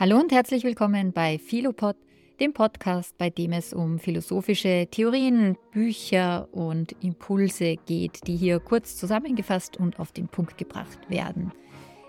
[0.00, 1.96] Hallo und herzlich willkommen bei Philopod,
[2.38, 8.96] dem Podcast, bei dem es um philosophische Theorien, Bücher und Impulse geht, die hier kurz
[8.96, 11.50] zusammengefasst und auf den Punkt gebracht werden.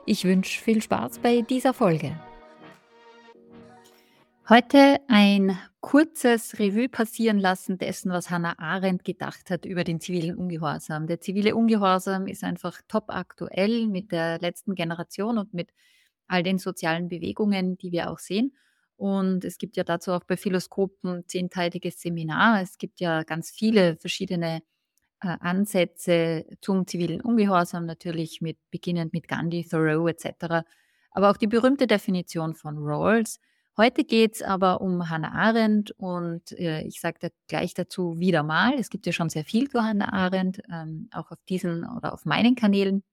[0.05, 2.15] Ich wünsche viel Spaß bei dieser Folge.
[4.47, 10.35] Heute ein kurzes Revue passieren lassen dessen, was Hannah Arendt gedacht hat über den zivilen
[10.35, 11.07] Ungehorsam.
[11.07, 15.71] Der zivile Ungehorsam ist einfach top aktuell mit der letzten Generation und mit
[16.29, 18.55] all den sozialen Bewegungen, die wir auch sehen.
[18.95, 22.61] Und es gibt ja dazu auch bei Philoskopen zehnteiliges Seminar.
[22.61, 24.61] Es gibt ja ganz viele verschiedene
[25.21, 30.65] äh, Ansätze zum zivilen Ungehorsam, natürlich mit beginnend mit Gandhi, Thoreau etc.
[31.11, 33.39] Aber auch die berühmte Definition von Rawls.
[33.77, 38.43] Heute geht es aber um Hannah Arendt und äh, ich sage da gleich dazu wieder
[38.43, 38.73] mal.
[38.77, 42.25] Es gibt ja schon sehr viel zu Hannah Arendt, ähm, auch auf diesen oder auf
[42.25, 43.03] meinen Kanälen.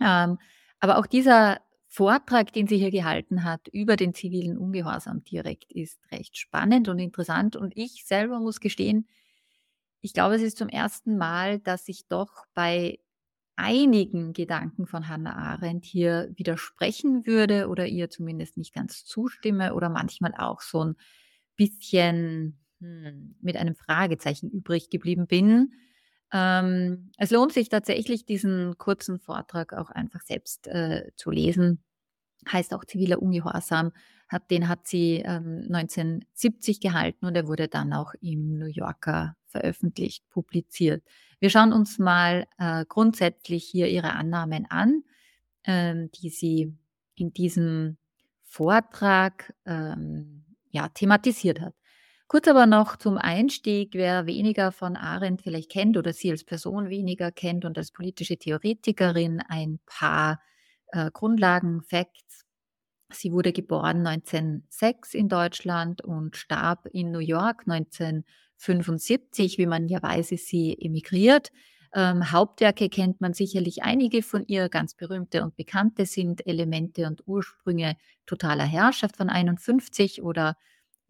[0.00, 0.38] Ähm,
[0.80, 1.60] aber auch dieser
[1.94, 6.98] Vortrag, den sie hier gehalten hat über den zivilen Ungehorsam direkt, ist recht spannend und
[6.98, 7.54] interessant.
[7.54, 9.06] Und ich selber muss gestehen,
[10.00, 12.98] ich glaube, es ist zum ersten Mal, dass ich doch bei
[13.56, 19.90] einigen Gedanken von Hannah Arendt hier widersprechen würde oder ihr zumindest nicht ganz zustimme oder
[19.90, 20.96] manchmal auch so ein
[21.56, 25.74] bisschen hm, mit einem Fragezeichen übrig geblieben bin.
[26.32, 31.82] Ähm, es lohnt sich tatsächlich, diesen kurzen Vortrag auch einfach selbst äh, zu lesen.
[32.50, 33.92] Heißt auch ziviler Ungehorsam.
[34.28, 39.36] Hat, den hat sie ähm, 1970 gehalten und er wurde dann auch im New Yorker
[39.46, 41.04] veröffentlicht, publiziert.
[41.38, 45.02] Wir schauen uns mal äh, grundsätzlich hier ihre Annahmen an,
[45.64, 46.74] ähm, die sie
[47.14, 47.98] in diesem
[48.42, 51.74] Vortrag ähm, ja, thematisiert hat.
[52.32, 56.88] Kurz aber noch zum Einstieg, wer weniger von Arendt vielleicht kennt oder sie als Person
[56.88, 60.40] weniger kennt und als politische Theoretikerin ein paar
[60.92, 62.46] äh, Grundlagen, Facts.
[63.12, 69.58] Sie wurde geboren 1906 in Deutschland und starb in New York 1975.
[69.58, 71.52] Wie man ja weiß, ist sie emigriert.
[71.94, 74.70] Ähm, Hauptwerke kennt man sicherlich einige von ihr.
[74.70, 80.56] Ganz berühmte und bekannte sind Elemente und Ursprünge totaler Herrschaft von 51 oder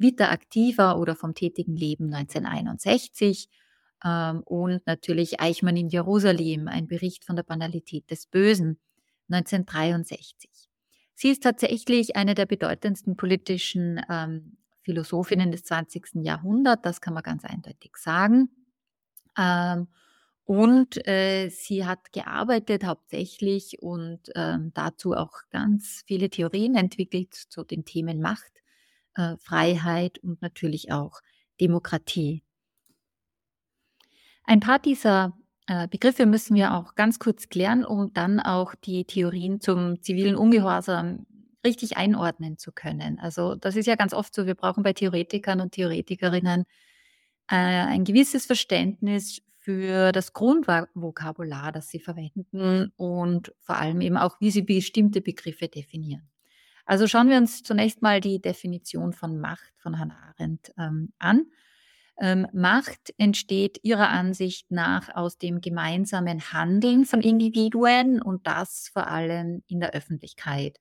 [0.03, 3.49] Vita Activa oder vom tätigen Leben 1961
[4.05, 8.79] ähm, und natürlich Eichmann in Jerusalem, ein Bericht von der Banalität des Bösen
[9.31, 10.51] 1963.
[11.15, 16.25] Sie ist tatsächlich eine der bedeutendsten politischen ähm, Philosophinnen des 20.
[16.25, 18.51] Jahrhunderts, das kann man ganz eindeutig sagen.
[19.39, 19.89] Ähm,
[20.45, 24.21] und äh, sie hat gearbeitet hauptsächlich und
[24.75, 28.62] dazu auch ganz viele Theorien entwickelt zu den Themen Macht,
[29.15, 31.21] äh, Freiheit und natürlich auch
[31.61, 32.43] Demokratie.
[34.45, 35.37] Ein paar dieser
[35.67, 40.35] äh, Begriffe müssen wir auch ganz kurz klären, um dann auch die Theorien zum zivilen
[40.35, 41.27] Ungehorsam
[41.65, 43.19] richtig einordnen zu können.
[43.21, 46.65] Also das ist ja ganz oft so, wir brauchen bei Theoretikern und Theoretikerinnen
[47.49, 54.41] äh, ein gewisses Verständnis für das Grundvokabular, das sie verwenden und vor allem eben auch,
[54.41, 56.29] wie sie bestimmte Begriffe definieren.
[56.85, 61.47] Also schauen wir uns zunächst mal die Definition von Macht von Hannah Arendt ähm, an.
[62.21, 69.07] Ähm, Macht entsteht ihrer Ansicht nach aus dem gemeinsamen Handeln von Individuen und das vor
[69.09, 70.79] allem in der Öffentlichkeit.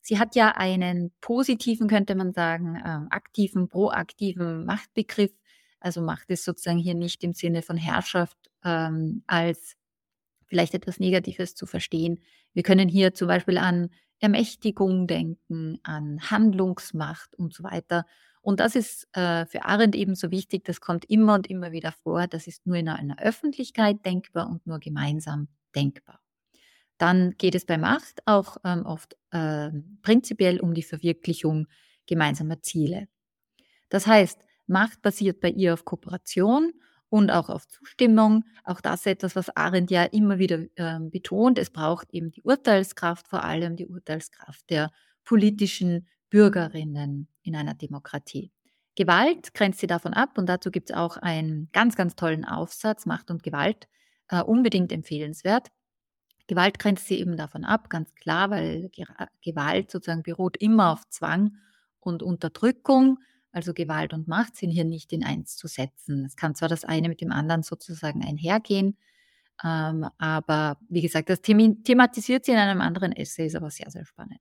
[0.00, 5.32] Sie hat ja einen positiven, könnte man sagen, äh, aktiven, proaktiven Machtbegriff.
[5.80, 9.76] Also Macht ist sozusagen hier nicht im Sinne von Herrschaft ähm, als
[10.46, 12.20] vielleicht etwas Negatives zu verstehen.
[12.52, 13.90] Wir können hier zum Beispiel an
[14.20, 18.06] Ermächtigung denken, an Handlungsmacht und so weiter.
[18.42, 22.26] Und das ist äh, für Arendt ebenso wichtig, das kommt immer und immer wieder vor,
[22.26, 26.20] das ist nur in einer Öffentlichkeit denkbar und nur gemeinsam denkbar.
[26.96, 29.70] Dann geht es bei Macht auch ähm, oft äh,
[30.02, 31.66] prinzipiell um die Verwirklichung
[32.06, 33.08] gemeinsamer Ziele.
[33.88, 36.72] Das heißt, Macht basiert bei ihr auf Kooperation
[37.10, 38.44] und auch auf Zustimmung.
[38.64, 41.58] Auch das ist etwas, was Arendt ja immer wieder äh, betont.
[41.58, 44.90] Es braucht eben die Urteilskraft, vor allem die Urteilskraft der
[45.24, 48.52] politischen Bürgerinnen in einer Demokratie.
[48.94, 53.06] Gewalt grenzt sie davon ab und dazu gibt es auch einen ganz, ganz tollen Aufsatz,
[53.06, 53.88] Macht und Gewalt,
[54.28, 55.68] äh, unbedingt empfehlenswert.
[56.46, 58.90] Gewalt grenzt sie eben davon ab, ganz klar, weil
[59.42, 61.56] Gewalt sozusagen beruht immer auf Zwang
[62.00, 63.18] und Unterdrückung.
[63.52, 66.24] Also Gewalt und Macht sind hier nicht in eins zu setzen.
[66.24, 68.96] Es kann zwar das eine mit dem anderen sozusagen einhergehen,
[69.62, 74.06] ähm, aber wie gesagt, das thematisiert sie in einem anderen Essay, ist aber sehr, sehr
[74.06, 74.40] spannend.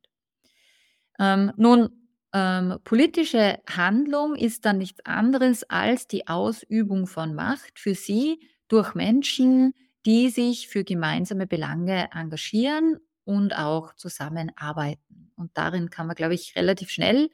[1.20, 1.90] Ähm, nun,
[2.32, 8.94] ähm, politische Handlung ist dann nichts anderes als die Ausübung von Macht für sie durch
[8.94, 9.74] Menschen,
[10.06, 15.32] die sich für gemeinsame Belange engagieren und auch zusammenarbeiten.
[15.36, 17.30] Und darin kann man, glaube ich, relativ schnell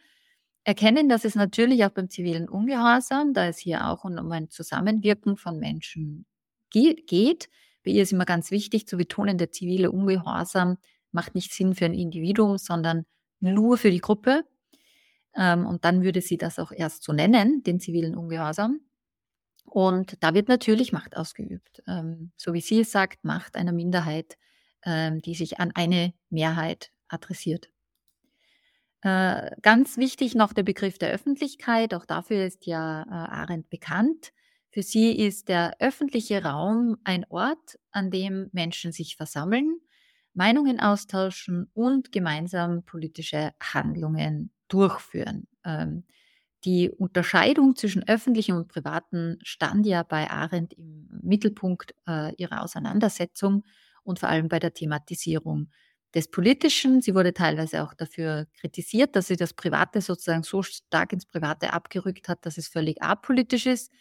[0.66, 5.38] erkennen, dass es natürlich auch beim zivilen Ungehorsam, da es hier auch um ein Zusammenwirken
[5.38, 6.26] von Menschen
[6.72, 7.50] geht.
[7.86, 10.78] Bei ihr ist immer ganz wichtig zu betonen, der zivile Ungehorsam
[11.12, 13.06] macht nicht Sinn für ein Individuum, sondern
[13.40, 14.44] nur für die Gruppe.
[15.36, 18.82] Ähm, und dann würde sie das auch erst so nennen, den zivilen Ungehorsam.
[19.66, 21.84] Und da wird natürlich Macht ausgeübt.
[21.88, 24.36] Ähm, so wie sie es sagt, Macht einer Minderheit,
[24.84, 27.70] ähm, die sich an eine Mehrheit adressiert.
[29.06, 31.94] Äh, ganz wichtig noch der Begriff der Öffentlichkeit.
[31.94, 34.34] Auch dafür ist ja äh, Arendt bekannt.
[34.72, 39.80] Für sie ist der öffentliche Raum ein Ort, an dem Menschen sich versammeln,
[40.34, 45.48] Meinungen austauschen und gemeinsam politische Handlungen durchführen.
[45.64, 46.06] Ähm,
[46.64, 53.66] die Unterscheidung zwischen öffentlichen und privaten stand ja bei Arendt im Mittelpunkt äh, ihrer Auseinandersetzung
[54.02, 55.70] und vor allem bei der Thematisierung
[56.16, 57.02] des Politischen.
[57.02, 61.74] Sie wurde teilweise auch dafür kritisiert, dass sie das Private sozusagen so stark ins Private
[61.74, 63.92] abgerückt hat, dass es völlig apolitisch ist.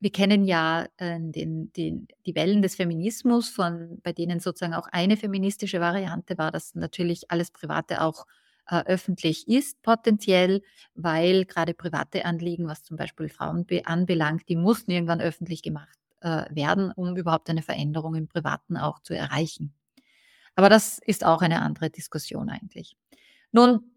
[0.00, 4.86] Wir kennen ja äh, den, den, die Wellen des Feminismus, von, bei denen sozusagen auch
[4.92, 8.24] eine feministische Variante war, dass natürlich alles Private auch
[8.68, 10.62] äh, öffentlich ist, potenziell,
[10.94, 16.44] weil gerade private Anliegen, was zum Beispiel Frauen anbelangt, die mussten irgendwann öffentlich gemacht äh,
[16.50, 19.74] werden, um überhaupt eine Veränderung im Privaten auch zu erreichen.
[20.58, 22.96] Aber das ist auch eine andere Diskussion eigentlich.
[23.52, 23.92] Nun,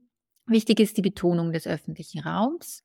[0.46, 2.84] wichtig ist die Betonung des öffentlichen Raums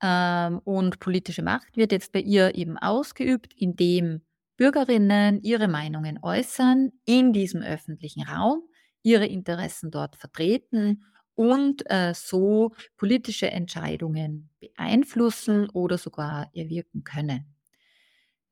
[0.00, 4.22] ähm, und politische Macht wird jetzt bei ihr eben ausgeübt, indem
[4.56, 8.62] Bürgerinnen ihre Meinungen äußern in diesem öffentlichen Raum,
[9.02, 11.02] ihre Interessen dort vertreten
[11.34, 17.55] und äh, so politische Entscheidungen beeinflussen oder sogar erwirken können.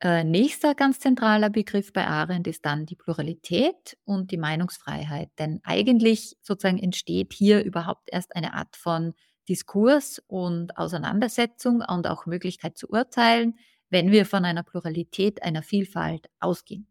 [0.05, 5.31] Äh, nächster ganz zentraler Begriff bei Arendt ist dann die Pluralität und die Meinungsfreiheit.
[5.39, 9.15] Denn eigentlich sozusagen entsteht hier überhaupt erst eine Art von
[9.49, 13.59] Diskurs und Auseinandersetzung und auch Möglichkeit zu urteilen,
[13.89, 16.87] wenn wir von einer Pluralität, einer Vielfalt ausgehen.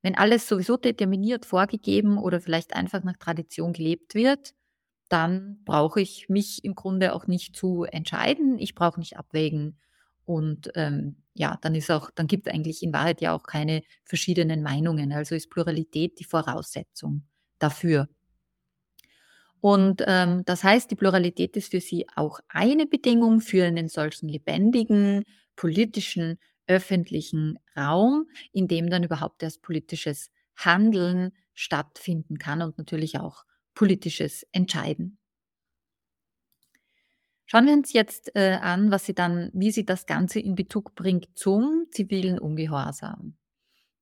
[0.00, 4.54] Wenn alles sowieso determiniert, vorgegeben oder vielleicht einfach nach Tradition gelebt wird,
[5.08, 8.60] dann brauche ich mich im Grunde auch nicht zu entscheiden.
[8.60, 9.80] Ich brauche nicht abwägen,
[10.24, 14.62] und ähm, ja, dann ist auch, dann gibt eigentlich in Wahrheit ja auch keine verschiedenen
[14.62, 15.12] Meinungen.
[15.12, 17.24] Also ist Pluralität die Voraussetzung
[17.58, 18.08] dafür.
[19.60, 24.28] Und ähm, das heißt, die Pluralität ist für sie auch eine Bedingung für einen solchen
[24.28, 25.24] lebendigen,
[25.56, 33.44] politischen, öffentlichen Raum, in dem dann überhaupt erst politisches Handeln stattfinden kann und natürlich auch
[33.74, 35.18] politisches Entscheiden.
[37.46, 40.94] Schauen wir uns jetzt äh, an, was sie dann, wie sie das Ganze in Bezug
[40.94, 43.36] bringt zum zivilen Ungehorsam.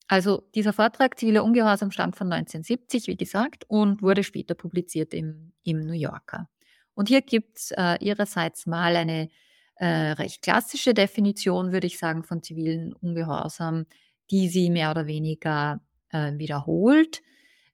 [0.07, 5.53] Also dieser Vortrag Ziviler Ungehorsam stammt von 1970, wie gesagt, und wurde später publiziert im,
[5.65, 6.49] im New Yorker.
[6.95, 9.31] Und hier gibt es äh, ihrerseits mal eine
[9.77, 13.87] äh, recht klassische Definition, würde ich sagen, von zivilen Ungehorsam,
[14.31, 15.81] die sie mehr oder weniger
[16.11, 17.23] äh, wiederholt.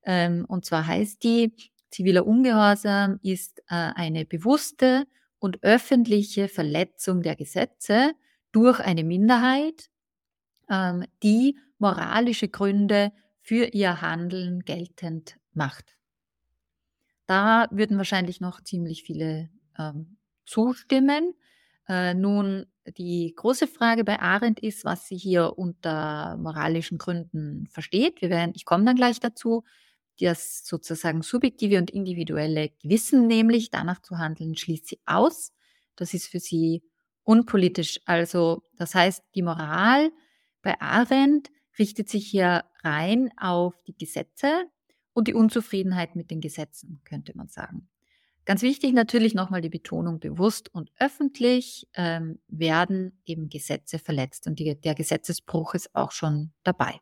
[0.04, 1.52] Ähm, und zwar heißt die,
[1.90, 5.06] ziviler Ungehorsam ist äh, eine bewusste
[5.38, 8.12] und öffentliche Verletzung der Gesetze
[8.52, 9.90] durch eine Minderheit,
[10.68, 15.96] ähm, die moralische Gründe für ihr Handeln geltend macht.
[17.26, 21.34] Da würden wahrscheinlich noch ziemlich viele ähm, zustimmen.
[21.88, 22.66] Äh, nun,
[22.96, 28.20] die große Frage bei Arendt ist, was sie hier unter moralischen Gründen versteht.
[28.22, 29.64] Wir werden, ich komme dann gleich dazu
[30.18, 35.52] das sozusagen subjektive und individuelle Gewissen, nämlich danach zu handeln, schließt sie aus.
[35.96, 36.82] Das ist für sie
[37.24, 38.00] unpolitisch.
[38.04, 40.10] Also das heißt, die Moral
[40.62, 44.64] bei Arendt richtet sich hier rein auf die Gesetze
[45.12, 47.88] und die Unzufriedenheit mit den Gesetzen, könnte man sagen.
[48.44, 54.58] Ganz wichtig natürlich nochmal die Betonung, bewusst und öffentlich ähm, werden eben Gesetze verletzt und
[54.58, 56.98] die, der Gesetzesbruch ist auch schon dabei.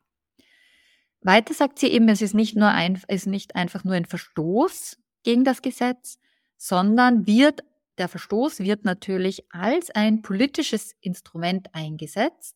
[1.21, 4.97] Weiter sagt sie eben, es ist nicht, nur ein, ist nicht einfach nur ein Verstoß
[5.23, 6.19] gegen das Gesetz,
[6.57, 7.63] sondern wird,
[7.97, 12.55] der Verstoß wird natürlich als ein politisches Instrument eingesetzt.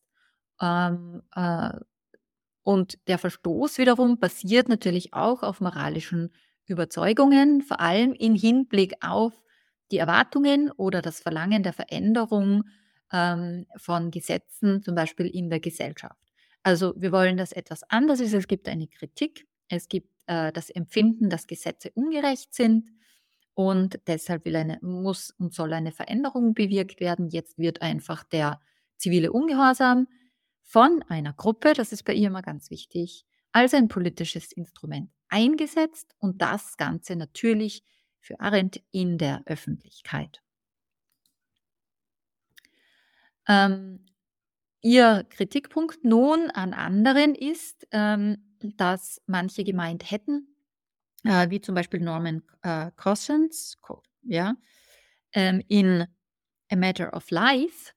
[0.62, 1.72] Ähm, äh,
[2.64, 6.32] und der Verstoß wiederum basiert natürlich auch auf moralischen
[6.68, 9.34] Überzeugungen, vor allem im Hinblick auf
[9.92, 12.64] die Erwartungen oder das Verlangen der Veränderung
[13.12, 16.31] ähm, von Gesetzen, zum Beispiel in der Gesellschaft.
[16.64, 18.34] Also wir wollen, dass etwas anders ist.
[18.34, 22.90] Es gibt eine Kritik, es gibt äh, das Empfinden, dass Gesetze ungerecht sind
[23.54, 27.30] und deshalb eine, muss und soll eine Veränderung bewirkt werden.
[27.30, 28.60] Jetzt wird einfach der
[28.98, 30.08] zivile Ungehorsam
[30.62, 36.16] von einer Gruppe, das ist bei ihr immer ganz wichtig, als ein politisches Instrument eingesetzt
[36.20, 37.84] und das Ganze natürlich
[38.20, 40.42] für Arendt in der Öffentlichkeit.
[43.48, 44.01] Ähm,
[44.82, 50.56] ihr Kritikpunkt nun an anderen ist, ähm, dass manche gemeint hätten,
[51.24, 53.78] äh, wie zum Beispiel Norman äh, Cossens,
[54.24, 54.56] ja,
[55.34, 56.06] ähm, in
[56.72, 57.94] A Matter of Life,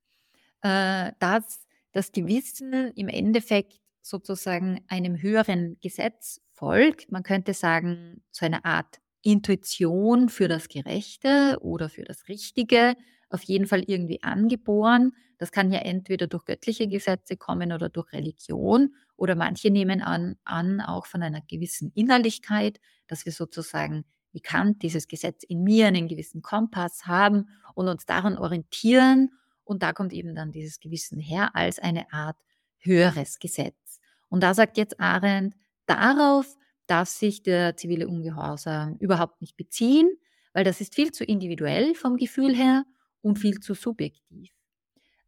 [0.62, 7.10] äh, dass das Gewissen im Endeffekt sozusagen einem höheren Gesetz folgt.
[7.10, 12.94] Man könnte sagen, so eine Art Intuition für das Gerechte oder für das Richtige,
[13.30, 15.12] auf jeden Fall irgendwie angeboren.
[15.38, 18.94] Das kann ja entweder durch göttliche Gesetze kommen oder durch Religion.
[19.16, 24.82] Oder manche nehmen an, an auch von einer gewissen Innerlichkeit, dass wir sozusagen wie Kant
[24.82, 29.30] dieses Gesetz in mir, einen gewissen Kompass haben und uns daran orientieren.
[29.62, 32.36] Und da kommt eben dann dieses Gewissen her als eine Art
[32.78, 34.00] höheres Gesetz.
[34.28, 35.54] Und da sagt jetzt Arendt,
[35.86, 40.10] darauf darf sich der zivile Ungehorsam überhaupt nicht beziehen,
[40.52, 42.84] weil das ist viel zu individuell vom Gefühl her
[43.22, 44.50] und viel zu subjektiv.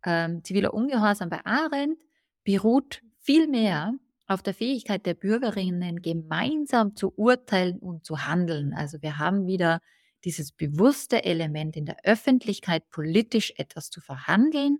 [0.06, 1.98] Ähm, ziviler Ungehorsam bei Arendt
[2.44, 3.92] beruht vielmehr
[4.28, 8.72] auf der Fähigkeit der Bürgerinnen, gemeinsam zu urteilen und zu handeln.
[8.72, 9.80] Also wir haben wieder
[10.24, 14.78] dieses bewusste Element in der Öffentlichkeit, politisch etwas zu verhandeln,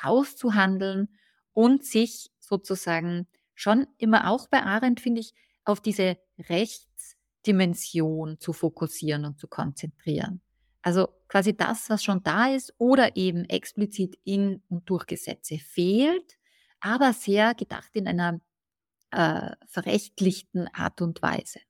[0.00, 1.08] auszuhandeln
[1.52, 5.34] und sich sozusagen schon immer auch bei Arendt, finde ich,
[5.64, 6.16] auf diese
[6.48, 10.40] Rechtsdimension zu fokussieren und zu konzentrieren.
[10.82, 16.38] Also quasi das, was schon da ist oder eben explizit in und durch Gesetze fehlt,
[16.80, 18.40] aber sehr gedacht in einer
[19.10, 21.60] äh, verrechtlichten Art und Weise.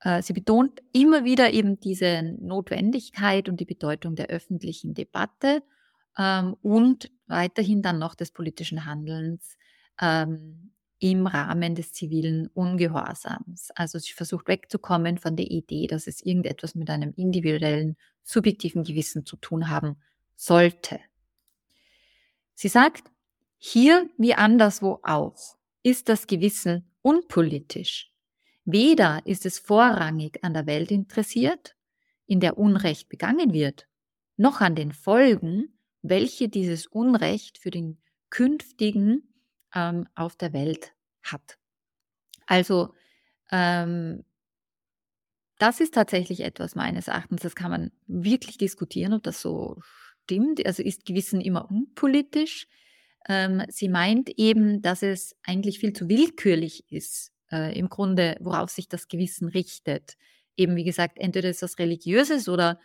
[0.00, 5.62] Äh, sie betont immer wieder eben diese Notwendigkeit und die Bedeutung der öffentlichen Debatte
[6.18, 9.56] ähm, und weiterhin dann noch des politischen Handelns
[10.00, 13.70] ähm, im Rahmen des zivilen Ungehorsams.
[13.74, 19.26] Also sie versucht wegzukommen von der Idee, dass es irgendetwas mit einem individuellen, subjektiven Gewissen
[19.26, 19.96] zu tun haben
[20.36, 21.00] sollte.
[22.54, 23.10] Sie sagt,
[23.58, 28.10] hier wie anderswo auch ist das Gewissen unpolitisch.
[28.64, 31.76] Weder ist es vorrangig an der Welt interessiert,
[32.26, 33.86] in der Unrecht begangen wird,
[34.36, 37.98] noch an den Folgen, welche dieses Unrecht für den
[38.30, 39.35] künftigen
[39.74, 40.92] ähm, auf der Welt
[41.22, 41.58] hat.
[42.46, 42.94] Also
[43.50, 44.24] ähm,
[45.58, 49.80] das ist tatsächlich etwas meines Erachtens, das kann man wirklich diskutieren, ob das so
[50.24, 50.64] stimmt.
[50.66, 52.66] Also ist Gewissen immer unpolitisch.
[53.28, 58.70] Ähm, sie meint eben, dass es eigentlich viel zu willkürlich ist, äh, im Grunde, worauf
[58.70, 60.16] sich das Gewissen richtet.
[60.56, 62.78] Eben wie gesagt, entweder ist das religiöses oder,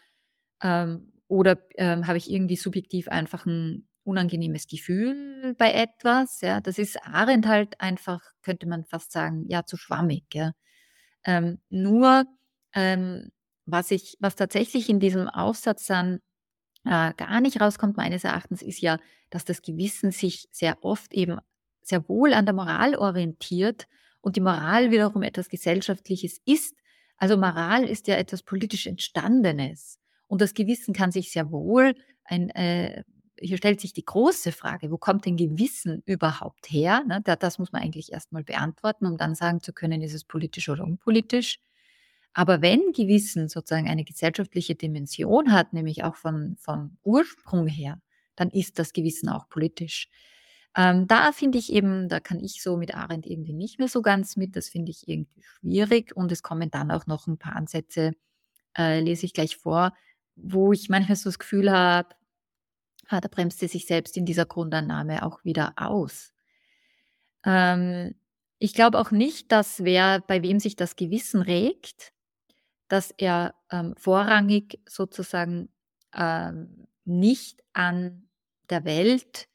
[0.63, 6.41] ähm, oder ähm, habe ich irgendwie subjektiv einfach ein unangenehmes Gefühl bei etwas.
[6.41, 10.25] Ja, das ist Arendt halt einfach, könnte man fast sagen, ja, zu schwammig.
[10.33, 10.51] Ja.
[11.25, 12.25] Ähm, nur
[12.73, 13.31] ähm,
[13.65, 16.19] was ich, was tatsächlich in diesem Aufsatz dann
[16.85, 18.97] äh, gar nicht rauskommt, meines Erachtens, ist ja,
[19.29, 21.39] dass das Gewissen sich sehr oft eben
[21.81, 23.87] sehr wohl an der Moral orientiert
[24.21, 26.75] und die Moral wiederum etwas Gesellschaftliches ist.
[27.17, 29.99] Also Moral ist ja etwas politisch Entstandenes.
[30.27, 31.93] Und das Gewissen kann sich sehr wohl
[32.23, 33.03] ein, äh,
[33.41, 37.03] hier stellt sich die große Frage, wo kommt denn Gewissen überhaupt her?
[37.05, 40.69] Ne, das muss man eigentlich erstmal beantworten, um dann sagen zu können, ist es politisch
[40.69, 41.59] oder unpolitisch.
[42.33, 47.99] Aber wenn Gewissen sozusagen eine gesellschaftliche Dimension hat, nämlich auch von, von Ursprung her,
[48.35, 50.07] dann ist das Gewissen auch politisch.
[50.75, 54.01] Ähm, da finde ich eben, da kann ich so mit Arendt irgendwie nicht mehr so
[54.01, 54.55] ganz mit.
[54.55, 56.15] Das finde ich irgendwie schwierig.
[56.15, 58.13] Und es kommen dann auch noch ein paar Ansätze,
[58.77, 59.93] äh, lese ich gleich vor,
[60.35, 62.15] wo ich manchmal so das Gefühl habe,
[63.19, 66.31] da bremst sie sich selbst in dieser Grundannahme auch wieder aus.
[67.43, 68.15] Ähm,
[68.59, 72.13] ich glaube auch nicht, dass wer, bei wem sich das Gewissen regt,
[72.87, 75.69] dass er ähm, vorrangig sozusagen
[76.13, 78.27] ähm, nicht an
[78.69, 79.47] der Welt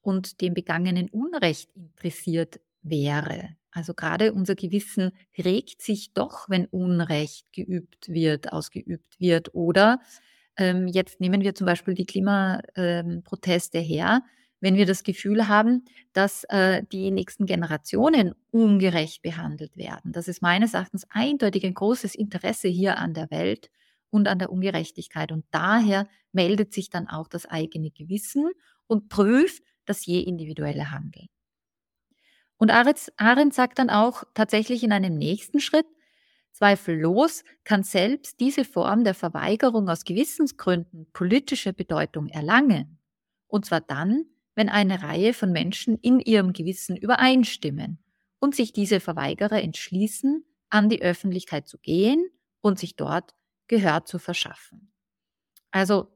[0.00, 3.56] und dem begangenen Unrecht interessiert wäre.
[3.70, 9.54] Also gerade unser Gewissen regt sich doch, wenn Unrecht geübt wird, ausgeübt wird.
[9.54, 10.00] Oder
[10.56, 14.22] ähm, jetzt nehmen wir zum Beispiel die Klimaproteste her
[14.60, 20.12] wenn wir das Gefühl haben, dass äh, die nächsten Generationen ungerecht behandelt werden.
[20.12, 23.70] Das ist meines Erachtens eindeutig ein großes Interesse hier an der Welt
[24.10, 25.30] und an der Ungerechtigkeit.
[25.30, 28.50] Und daher meldet sich dann auch das eigene Gewissen
[28.86, 31.28] und prüft das je individuelle Handeln.
[32.56, 35.86] Und Arendt sagt dann auch tatsächlich in einem nächsten Schritt,
[36.56, 42.98] zweifellos kann selbst diese Form der Verweigerung aus Gewissensgründen politische Bedeutung erlangen.
[43.46, 47.98] Und zwar dann, wenn eine Reihe von Menschen in ihrem Gewissen übereinstimmen
[48.38, 52.24] und sich diese Verweigerer entschließen, an die Öffentlichkeit zu gehen
[52.62, 53.34] und sich dort
[53.68, 54.90] Gehör zu verschaffen.
[55.70, 56.08] Also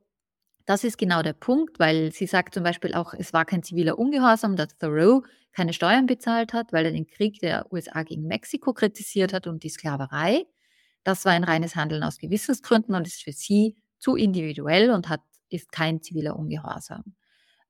[0.66, 3.98] das ist genau der Punkt, weil sie sagt zum Beispiel auch, es war kein ziviler
[3.98, 8.72] Ungehorsam, dass Thoreau keine Steuern bezahlt hat, weil er den Krieg der USA gegen Mexiko
[8.72, 10.44] kritisiert hat und die Sklaverei.
[11.02, 15.22] Das war ein reines Handeln aus Gewissensgründen und ist für sie zu individuell und hat,
[15.48, 17.14] ist kein ziviler Ungehorsam.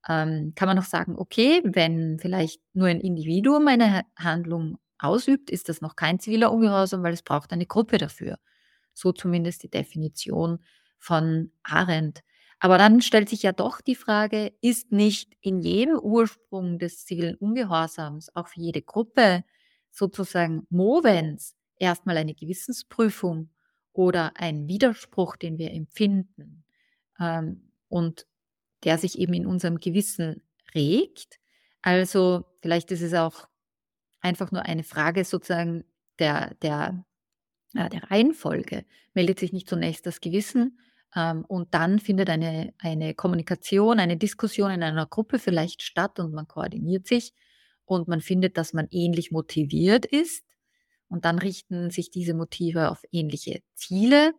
[0.09, 5.69] Ähm, kann man noch sagen, okay, wenn vielleicht nur ein Individuum eine Handlung ausübt, ist
[5.69, 8.39] das noch kein ziviler Ungehorsam, weil es braucht eine Gruppe dafür.
[8.93, 10.59] So zumindest die Definition
[10.99, 12.21] von Arendt.
[12.61, 17.35] Aber dann stellt sich ja doch die Frage, ist nicht in jedem Ursprung des zivilen
[17.37, 19.45] Ungehorsams, auch für jede Gruppe,
[19.91, 23.51] sozusagen Movens, erstmal eine Gewissensprüfung
[23.93, 26.65] oder ein Widerspruch, den wir empfinden
[27.19, 28.27] ähm, und
[28.85, 30.43] der sich eben in unserem Gewissen
[30.75, 31.41] regt.
[31.83, 33.49] Also vielleicht ist es auch
[34.21, 35.85] einfach nur eine Frage sozusagen
[36.19, 37.05] der, der,
[37.75, 38.85] äh, der Reihenfolge.
[39.15, 40.79] Meldet sich nicht zunächst das Gewissen
[41.15, 46.47] und dann findet eine, eine Kommunikation, eine Diskussion in einer Gruppe vielleicht statt und man
[46.47, 47.35] koordiniert sich
[47.85, 50.45] und man findet, dass man ähnlich motiviert ist
[51.09, 54.33] und dann richten sich diese Motive auf ähnliche Ziele.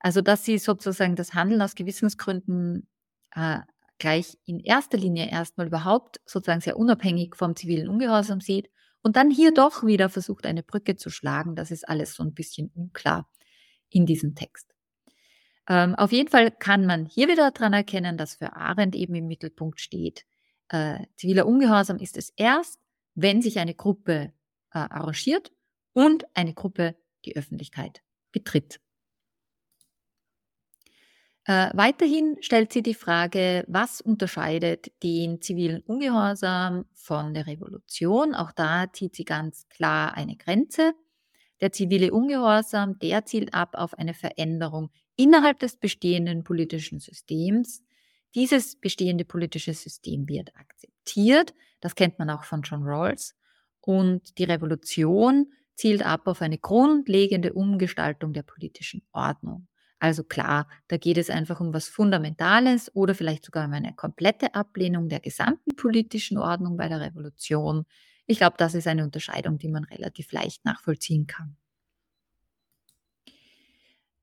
[0.00, 2.88] Also dass sie sozusagen das Handeln aus Gewissensgründen
[3.34, 3.60] äh,
[3.98, 8.70] gleich in erster Linie erstmal überhaupt sozusagen sehr unabhängig vom zivilen Ungehorsam sieht
[9.02, 11.54] und dann hier doch wieder versucht, eine Brücke zu schlagen.
[11.54, 13.28] Das ist alles so ein bisschen unklar
[13.90, 14.73] in diesem Text.
[15.68, 19.26] Ähm, auf jeden Fall kann man hier wieder daran erkennen, dass für Arendt eben im
[19.26, 20.24] Mittelpunkt steht,
[20.68, 22.80] äh, ziviler Ungehorsam ist es erst,
[23.14, 24.32] wenn sich eine Gruppe
[24.72, 25.52] äh, arrangiert
[25.92, 28.02] und eine Gruppe die Öffentlichkeit
[28.32, 28.80] betritt.
[31.46, 38.34] Äh, weiterhin stellt sie die Frage, was unterscheidet den zivilen Ungehorsam von der Revolution?
[38.34, 40.94] Auch da zieht sie ganz klar eine Grenze.
[41.60, 47.82] Der zivile Ungehorsam, der zielt ab auf eine Veränderung innerhalb des bestehenden politischen Systems.
[48.34, 51.54] Dieses bestehende politische System wird akzeptiert.
[51.80, 53.36] Das kennt man auch von John Rawls.
[53.80, 59.68] Und die Revolution zielt ab auf eine grundlegende Umgestaltung der politischen Ordnung.
[59.98, 64.54] Also klar, da geht es einfach um was Fundamentales oder vielleicht sogar um eine komplette
[64.54, 67.86] Ablehnung der gesamten politischen Ordnung bei der Revolution.
[68.26, 71.56] Ich glaube, das ist eine Unterscheidung, die man relativ leicht nachvollziehen kann.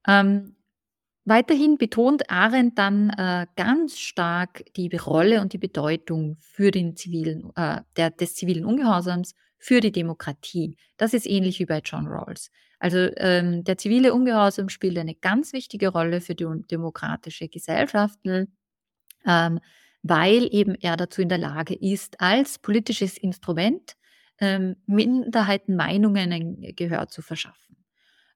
[0.07, 0.55] Ähm,
[1.25, 7.51] weiterhin betont Arendt dann äh, ganz stark die Rolle und die Bedeutung für den zivilen,
[7.55, 10.77] äh, der, des zivilen Ungehorsams für die Demokratie.
[10.97, 12.49] Das ist ähnlich wie bei John Rawls.
[12.79, 18.57] Also ähm, der zivile Ungehorsam spielt eine ganz wichtige Rolle für die demokratische Gesellschaften,
[19.23, 19.59] ähm,
[20.01, 23.93] weil eben er dazu in der Lage ist, als politisches Instrument
[24.39, 27.80] ähm, Minderheitenmeinungen ein Gehör zu verschaffen.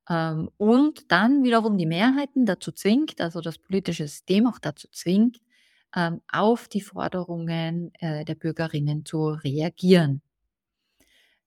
[0.09, 5.39] Ähm, und dann wiederum die Mehrheiten dazu zwingt, also das politische System auch dazu zwingt,
[5.95, 10.21] ähm, auf die Forderungen äh, der Bürgerinnen zu reagieren.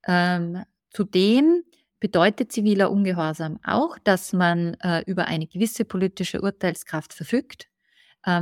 [0.07, 1.63] Ähm, zudem
[2.01, 7.69] bedeutet ziviler Ungehorsam auch, dass man äh, über eine gewisse politische Urteilskraft verfügt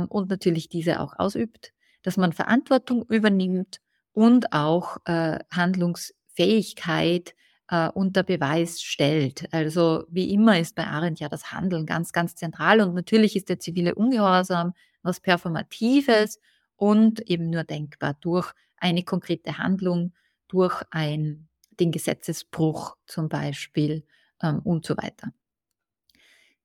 [0.09, 3.79] und natürlich diese auch ausübt, dass man Verantwortung übernimmt
[4.11, 7.35] und auch äh, Handlungsfähigkeit
[7.69, 9.51] äh, unter Beweis stellt.
[9.53, 13.49] Also wie immer ist bei Arendt ja das Handeln ganz, ganz zentral und natürlich ist
[13.49, 16.39] der zivile Ungehorsam was Performatives
[16.75, 20.13] und eben nur denkbar durch eine konkrete Handlung,
[20.47, 21.47] durch ein
[21.79, 24.03] den Gesetzesbruch zum Beispiel
[24.41, 25.31] ähm, und so weiter.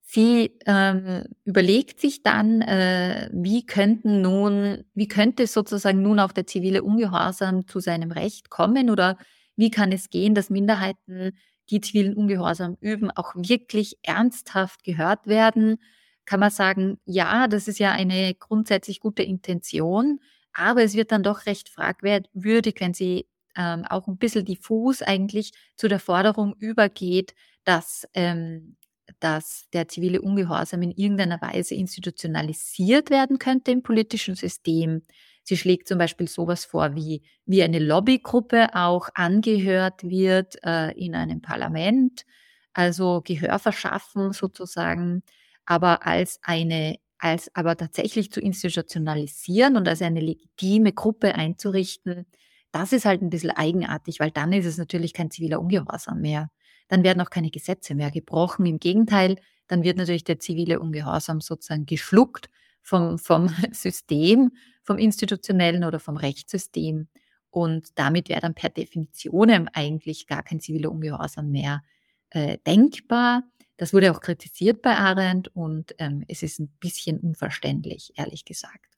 [0.05, 6.45] Sie ähm, überlegt sich dann, äh, wie könnten nun, wie könnte sozusagen nun auch der
[6.45, 9.17] zivile Ungehorsam zu seinem Recht kommen oder
[9.55, 11.37] wie kann es gehen, dass Minderheiten,
[11.69, 15.77] die zivilen Ungehorsam üben, auch wirklich ernsthaft gehört werden?
[16.25, 20.19] Kann man sagen, ja, das ist ja eine grundsätzlich gute Intention,
[20.53, 25.51] aber es wird dann doch recht fragwürdig, wenn sie ähm, auch ein bisschen diffus eigentlich
[25.75, 27.33] zu der Forderung übergeht,
[27.65, 28.77] dass, ähm,
[29.19, 35.03] dass der zivile Ungehorsam in irgendeiner Weise institutionalisiert werden könnte im politischen System.
[35.43, 41.15] Sie schlägt zum Beispiel sowas vor, wie, wie eine Lobbygruppe auch angehört wird äh, in
[41.15, 42.25] einem Parlament,
[42.73, 45.23] also Gehör verschaffen sozusagen,
[45.65, 52.25] aber als eine als aber tatsächlich zu institutionalisieren und als eine legitime Gruppe einzurichten,
[52.73, 56.49] das ist halt ein bisschen eigenartig, weil dann ist es natürlich kein ziviler Ungehorsam mehr.
[56.89, 58.65] Dann werden auch keine Gesetze mehr gebrochen.
[58.65, 62.49] Im Gegenteil, dann wird natürlich der zivile Ungehorsam sozusagen geschluckt
[62.83, 64.51] vom, vom System,
[64.83, 67.07] vom institutionellen oder vom Rechtssystem.
[67.49, 71.83] Und damit wäre dann per Definition eigentlich gar kein ziviler Ungehorsam mehr
[72.29, 73.43] äh, denkbar.
[73.77, 78.97] Das wurde auch kritisiert bei Arendt und ähm, es ist ein bisschen unverständlich, ehrlich gesagt.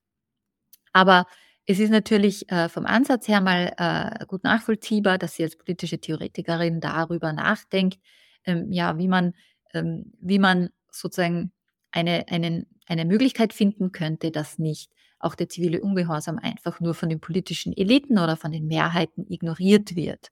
[0.91, 1.26] Aber
[1.65, 6.00] es ist natürlich äh, vom Ansatz her mal äh, gut nachvollziehbar, dass sie als politische
[6.00, 8.00] Theoretikerin darüber nachdenkt,
[8.45, 9.34] ähm, ja, wie man,
[9.74, 11.52] ähm, wie man sozusagen
[11.91, 17.10] eine, einen, eine Möglichkeit finden könnte, dass nicht auch der zivile Ungehorsam einfach nur von
[17.10, 20.32] den politischen Eliten oder von den Mehrheiten ignoriert wird,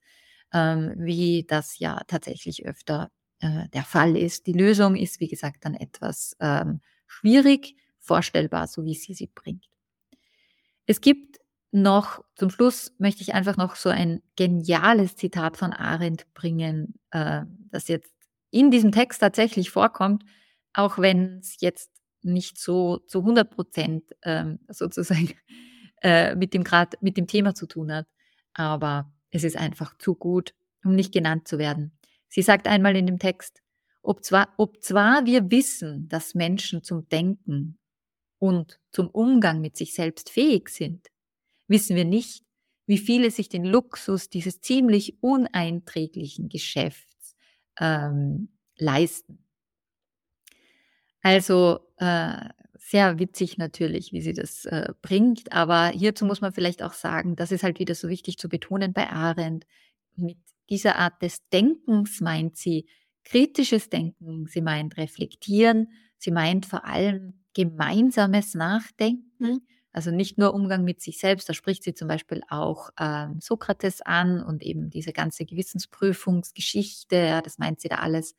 [0.54, 4.48] ähm, wie das ja tatsächlich öfter äh, der Fall ist.
[4.48, 9.66] Die Lösung ist, wie gesagt, dann etwas ähm, schwierig vorstellbar, so wie sie sie bringt.
[10.86, 11.40] Es gibt
[11.72, 17.42] noch, zum Schluss möchte ich einfach noch so ein geniales Zitat von Arendt bringen, äh,
[17.72, 18.14] das jetzt
[18.52, 20.24] in diesem Text tatsächlich vorkommt,
[20.74, 21.93] auch wenn es jetzt
[22.24, 25.34] nicht so zu 100 Prozent ähm, sozusagen
[26.02, 28.08] äh, mit dem Grad, mit dem Thema zu tun hat.
[28.54, 31.98] Aber es ist einfach zu gut, um nicht genannt zu werden.
[32.30, 33.62] Sie sagt einmal in dem Text,
[34.02, 37.78] ob zwar, ob zwar wir wissen, dass Menschen zum Denken
[38.38, 41.08] und zum Umgang mit sich selbst fähig sind,
[41.68, 42.44] wissen wir nicht,
[42.86, 47.36] wie viele sich den Luxus dieses ziemlich uneinträglichen Geschäfts
[47.80, 49.43] ähm, leisten.
[51.24, 56.84] Also äh, sehr witzig natürlich, wie sie das äh, bringt, aber hierzu muss man vielleicht
[56.84, 59.66] auch sagen, das ist halt wieder so wichtig zu betonen bei Arendt.
[60.16, 60.38] Mit
[60.70, 62.88] dieser Art des Denkens meint sie
[63.24, 70.84] kritisches Denken, sie meint reflektieren, sie meint vor allem gemeinsames Nachdenken, also nicht nur Umgang
[70.84, 75.14] mit sich selbst, da spricht sie zum Beispiel auch ähm, Sokrates an und eben diese
[75.14, 78.36] ganze Gewissensprüfungsgeschichte, ja, das meint sie da alles.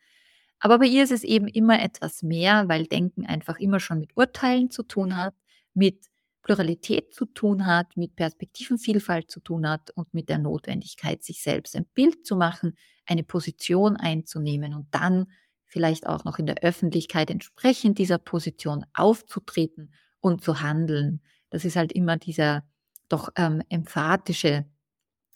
[0.61, 4.17] Aber bei ihr ist es eben immer etwas mehr, weil Denken einfach immer schon mit
[4.17, 5.35] Urteilen zu tun hat,
[5.75, 6.07] mit
[6.43, 11.75] Pluralität zu tun hat, mit Perspektivenvielfalt zu tun hat und mit der Notwendigkeit, sich selbst
[11.75, 15.27] ein Bild zu machen, eine Position einzunehmen und dann
[15.65, 21.21] vielleicht auch noch in der Öffentlichkeit entsprechend dieser Position aufzutreten und zu handeln.
[21.51, 22.63] Das ist halt immer dieser
[23.09, 24.67] doch ähm, emphatische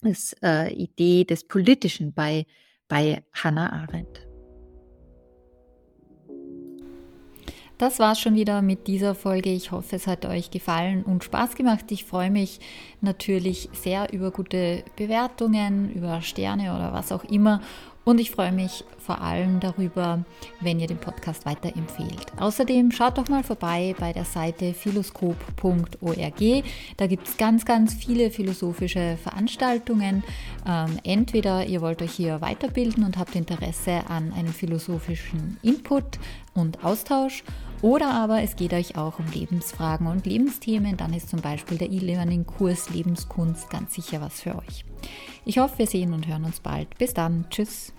[0.00, 2.46] das, äh, Idee des Politischen bei,
[2.86, 4.27] bei Hannah Arendt.
[7.78, 9.50] Das war's schon wieder mit dieser Folge.
[9.50, 11.84] Ich hoffe, es hat euch gefallen und Spaß gemacht.
[11.90, 12.58] Ich freue mich
[13.00, 17.60] natürlich sehr über gute Bewertungen, über Sterne oder was auch immer
[18.08, 20.24] und ich freue mich vor allem darüber,
[20.60, 22.32] wenn ihr den Podcast weiterempfehlt.
[22.38, 26.64] Außerdem schaut doch mal vorbei bei der Seite philoskop.org.
[26.96, 30.24] Da gibt es ganz, ganz viele philosophische Veranstaltungen.
[30.66, 36.18] Ähm, entweder ihr wollt euch hier weiterbilden und habt Interesse an einem philosophischen Input
[36.58, 37.44] und Austausch.
[37.80, 40.96] Oder aber es geht euch auch um Lebensfragen und Lebensthemen.
[40.96, 44.84] Dann ist zum Beispiel der E-Learning-Kurs Lebenskunst ganz sicher was für euch.
[45.44, 46.98] Ich hoffe, wir sehen und hören uns bald.
[46.98, 47.46] Bis dann.
[47.50, 47.92] Tschüss.